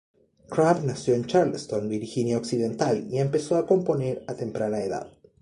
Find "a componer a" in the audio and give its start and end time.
3.55-4.33